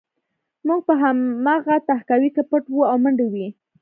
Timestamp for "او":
2.91-2.97